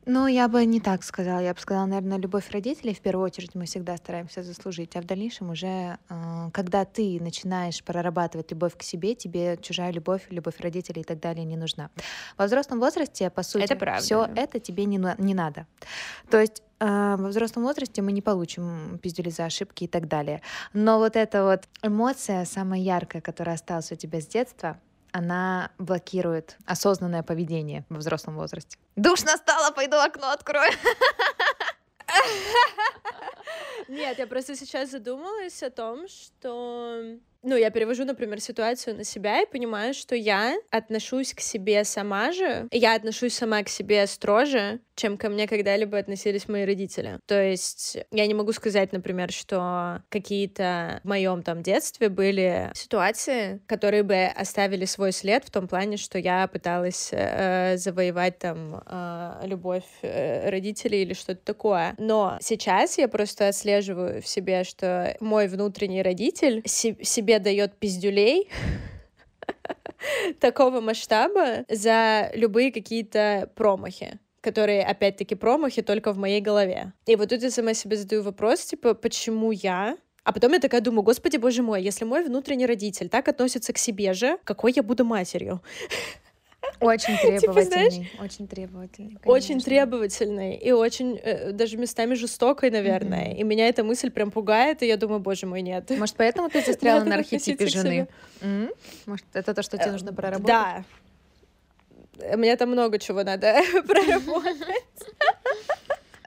Ну, 0.09 0.25
я 0.27 0.47
бы 0.47 0.65
не 0.65 0.79
так 0.79 1.03
сказала. 1.03 1.39
Я 1.39 1.53
бы 1.53 1.59
сказала, 1.59 1.85
наверное, 1.85 2.17
любовь 2.17 2.49
родителей 2.51 2.93
в 2.93 3.01
первую 3.01 3.25
очередь 3.25 3.55
мы 3.55 3.65
всегда 3.65 3.97
стараемся 3.97 4.41
заслужить, 4.41 4.95
а 4.95 5.01
в 5.01 5.05
дальнейшем 5.05 5.49
уже, 5.49 5.97
э, 6.09 6.49
когда 6.53 6.85
ты 6.85 7.19
начинаешь 7.21 7.83
прорабатывать 7.83 8.49
любовь 8.51 8.77
к 8.77 8.83
себе, 8.83 9.15
тебе 9.15 9.57
чужая 9.61 9.91
любовь, 9.91 10.21
любовь 10.29 10.61
родителей 10.61 11.01
и 11.01 11.03
так 11.03 11.19
далее 11.19 11.43
не 11.43 11.57
нужна. 11.57 11.89
Во 12.37 12.45
взрослом 12.45 12.79
возрасте, 12.79 13.29
по 13.29 13.43
сути, 13.43 13.65
все 13.99 14.29
это 14.33 14.61
тебе 14.61 14.85
не, 14.85 14.97
не 15.17 15.33
надо. 15.33 15.67
То 16.29 16.39
есть 16.39 16.63
э, 16.79 17.15
во 17.19 17.27
взрослом 17.27 17.63
возрасте 17.63 18.01
мы 18.01 18.13
не 18.13 18.21
получим 18.21 18.99
пиздюли 18.99 19.29
за 19.29 19.43
ошибки 19.43 19.83
и 19.83 19.87
так 19.87 20.07
далее. 20.07 20.41
Но 20.71 20.99
вот 20.99 21.17
эта 21.17 21.43
вот 21.43 21.67
эмоция 21.81 22.45
самая 22.45 22.79
яркая, 22.79 23.21
которая 23.21 23.55
осталась 23.55 23.91
у 23.91 23.95
тебя 23.95 24.21
с 24.21 24.27
детства, 24.27 24.79
она 25.11 25.71
блокирует 25.77 26.57
осознанное 26.65 27.23
поведение 27.23 27.85
во 27.89 27.97
взрослом 27.97 28.35
возрасте. 28.35 28.77
Душно 28.95 29.37
стало, 29.37 29.71
пойду 29.71 29.97
окно 29.97 30.31
открою. 30.31 30.71
Нет, 33.87 34.19
я 34.19 34.27
просто 34.27 34.55
сейчас 34.55 34.91
задумалась 34.91 35.63
о 35.63 35.69
том, 35.69 36.07
что 36.07 37.17
ну, 37.47 37.55
я 37.55 37.69
перевожу, 37.69 38.03
например, 38.03 38.41
ситуацию 38.41 38.97
на 38.97 39.05
себя 39.05 39.41
и 39.41 39.49
понимаю, 39.49 39.93
что 39.93 40.15
я 40.15 40.57
отношусь 40.69 41.33
к 41.33 41.39
себе 41.39 41.85
сама 41.85 42.33
же, 42.33 42.67
я 42.71 42.93
отношусь 42.93 43.35
сама 43.35 43.63
к 43.63 43.69
себе 43.69 44.05
строже, 44.05 44.81
чем 44.97 45.17
ко 45.17 45.29
мне 45.29 45.47
когда-либо 45.47 45.97
относились 45.97 46.49
мои 46.49 46.65
родители. 46.65 47.19
То 47.25 47.41
есть 47.41 47.97
я 48.11 48.27
не 48.27 48.33
могу 48.33 48.51
сказать, 48.51 48.91
например, 48.91 49.31
что 49.31 50.01
какие-то 50.09 50.99
в 51.03 51.07
моем 51.07 51.43
там 51.43 51.63
детстве 51.63 52.09
были 52.09 52.71
ситуации, 52.73 53.61
которые 53.65 54.03
бы 54.03 54.25
оставили 54.25 54.85
свой 54.85 55.13
след 55.13 55.45
в 55.45 55.51
том 55.51 55.67
плане, 55.67 55.95
что 55.95 56.19
я 56.19 56.47
пыталась 56.47 57.09
э, 57.13 57.77
завоевать 57.77 58.39
там 58.39 58.83
э, 58.85 59.41
любовь 59.43 59.85
э, 60.01 60.49
родителей 60.49 61.03
или 61.03 61.13
что-то 61.13 61.45
такое. 61.45 61.95
Но 61.97 62.37
сейчас 62.41 62.97
я 62.97 63.07
просто 63.07 63.47
отслеживаю 63.47 64.21
в 64.21 64.27
себе, 64.27 64.63
что 64.65 65.15
мой 65.21 65.47
внутренний 65.47 66.01
родитель 66.01 66.61
себе 66.65 67.36
дает 67.39 67.77
пиздюлей 67.77 68.49
такого 70.39 70.81
масштаба 70.81 71.65
за 71.69 72.31
любые 72.33 72.71
какие-то 72.71 73.49
промахи 73.55 74.19
которые, 74.41 74.85
опять-таки, 74.85 75.35
промахи 75.35 75.81
только 75.81 76.13
в 76.13 76.17
моей 76.17 76.39
голове. 76.39 76.93
И 77.05 77.17
вот 77.17 77.29
тут 77.29 77.41
я 77.41 77.51
сама 77.51 77.73
себе 77.73 77.97
задаю 77.97 78.23
вопрос, 78.23 78.63
типа, 78.63 78.93
почему 78.93 79.51
я? 79.51 79.97
А 80.23 80.31
потом 80.31 80.53
я 80.53 80.59
такая 80.59 80.79
думаю, 80.79 81.03
господи, 81.03 81.35
боже 81.35 81.63
мой, 81.63 81.81
если 81.81 82.05
мой 82.05 82.23
внутренний 82.23 82.65
родитель 82.65 83.09
так 83.09 83.27
относится 83.27 83.73
к 83.73 83.77
себе 83.77 84.13
же, 84.13 84.37
какой 84.45 84.71
я 84.73 84.83
буду 84.83 85.03
матерью? 85.03 85.61
Очень 86.81 87.17
требовательный. 87.17 87.89
Типа, 87.89 88.21
очень 88.21 88.47
требовательный. 88.47 89.09
Конечно. 89.09 89.31
Очень 89.31 89.61
требовательный 89.61 90.55
и 90.55 90.71
очень 90.71 91.17
э, 91.17 91.51
даже 91.51 91.77
местами 91.77 92.13
жестокой, 92.13 92.69
наверное. 92.69 93.29
Mm-hmm. 93.29 93.37
И 93.37 93.43
меня 93.43 93.67
эта 93.67 93.83
мысль 93.83 94.11
прям 94.11 94.31
пугает, 94.31 94.83
и 94.83 94.87
я 94.87 94.97
думаю, 94.97 95.19
боже 95.19 95.47
мой, 95.47 95.61
нет. 95.61 95.89
Может, 95.89 96.15
поэтому 96.15 96.49
ты 96.49 96.61
застряла 96.65 97.03
на 97.03 97.15
архетипе 97.15 97.67
жены? 97.67 98.07
Mm-hmm. 98.41 98.69
Может, 99.07 99.25
это 99.33 99.53
то, 99.53 99.63
что 99.63 99.77
тебе 99.77 99.91
нужно 99.91 100.13
проработать? 100.13 100.47
Да. 100.47 100.83
Мне 102.35 102.55
там 102.57 102.69
много 102.69 102.99
чего 102.99 103.23
надо 103.23 103.55
проработать. 103.87 104.83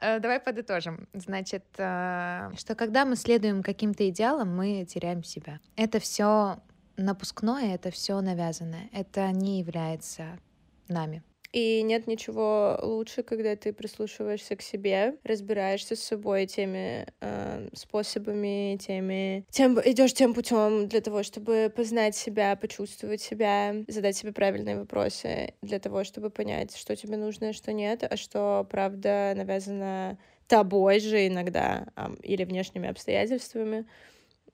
Э, 0.01 0.19
давай 0.19 0.39
подытожим. 0.39 1.07
Значит, 1.13 1.63
э, 1.77 2.49
что 2.57 2.75
когда 2.75 3.05
мы 3.05 3.15
следуем 3.15 3.61
каким-то 3.63 4.07
идеалам, 4.09 4.55
мы 4.55 4.85
теряем 4.85 5.23
себя. 5.23 5.59
Это 5.75 5.99
все 5.99 6.57
напускное, 6.97 7.75
это 7.75 7.91
все 7.91 8.19
навязанное. 8.21 8.89
Это 8.91 9.31
не 9.31 9.59
является 9.59 10.39
нами. 10.87 11.23
И 11.51 11.81
нет 11.81 12.07
ничего 12.07 12.79
лучше, 12.81 13.23
когда 13.23 13.57
ты 13.57 13.73
прислушиваешься 13.73 14.55
к 14.55 14.61
себе, 14.61 15.17
разбираешься 15.25 15.97
с 15.97 16.03
собой 16.03 16.45
теми 16.45 17.05
э, 17.19 17.67
способами, 17.73 18.77
теми, 18.77 19.45
тем 19.49 19.77
идешь 19.81 20.13
тем 20.13 20.33
путем 20.33 20.87
для 20.87 21.01
того, 21.01 21.23
чтобы 21.23 21.71
познать 21.75 22.15
себя, 22.15 22.55
почувствовать 22.55 23.21
себя, 23.21 23.75
задать 23.89 24.15
себе 24.15 24.31
правильные 24.31 24.79
вопросы, 24.79 25.53
для 25.61 25.79
того, 25.79 26.05
чтобы 26.05 26.29
понять, 26.29 26.77
что 26.77 26.95
тебе 26.95 27.17
нужно 27.17 27.49
и 27.49 27.53
что 27.53 27.73
нет, 27.73 28.03
а 28.09 28.15
что 28.15 28.65
правда 28.69 29.33
навязано 29.35 30.17
тобой 30.47 31.01
же 31.01 31.27
иногда 31.27 31.87
э, 31.97 32.15
или 32.23 32.45
внешними 32.45 32.87
обстоятельствами, 32.87 33.85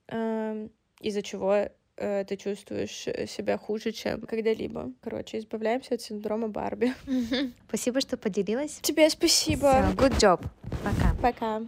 э, 0.08 0.68
из-за 1.00 1.22
чего 1.22 1.68
Э, 2.00 2.24
ты 2.24 2.36
чувствуешь 2.36 3.08
э, 3.08 3.26
себя 3.26 3.58
хуже, 3.58 3.90
чем 3.90 4.20
когда-либо. 4.20 4.92
Короче, 5.00 5.38
избавляемся 5.38 5.94
от 5.94 6.00
синдрома 6.00 6.48
Барби. 6.48 6.94
Спасибо, 7.68 8.00
что 8.00 8.16
поделилась. 8.16 8.78
Тебе 8.82 9.10
спасибо. 9.10 9.70
Все, 9.70 9.94
good 9.96 10.18
job. 10.18 10.44
Пока. 10.84 11.14
Пока. 11.20 11.62